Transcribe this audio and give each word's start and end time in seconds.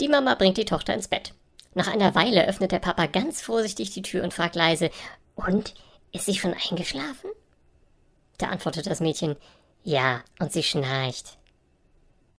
Die 0.00 0.08
Mama 0.08 0.34
bringt 0.34 0.56
die 0.56 0.64
Tochter 0.64 0.94
ins 0.94 1.08
Bett. 1.08 1.34
Nach 1.74 1.88
einer 1.88 2.14
Weile 2.14 2.46
öffnet 2.46 2.72
der 2.72 2.78
Papa 2.78 3.06
ganz 3.06 3.42
vorsichtig 3.42 3.90
die 3.90 4.02
Tür 4.02 4.22
und 4.22 4.32
fragt 4.32 4.54
leise, 4.54 4.90
und, 5.34 5.74
ist 6.12 6.26
sie 6.26 6.34
schon 6.34 6.54
eingeschlafen? 6.54 7.30
Da 8.38 8.48
antwortet 8.48 8.86
das 8.86 9.00
Mädchen, 9.00 9.36
ja, 9.82 10.22
und 10.38 10.52
sie 10.52 10.62
schnarcht. 10.62 11.38